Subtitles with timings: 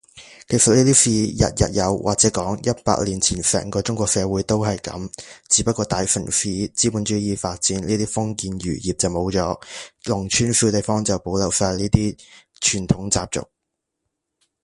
[0.49, 5.11] 其實呢啲事日日有，或者講，一百年前成個中國社會都係噉，
[5.47, 9.61] 只不過大城市資本主義發展呢啲封建餘孽冇咗，
[10.05, 12.17] 農村小地方就保留晒呢啲
[12.59, 13.47] 傳統習俗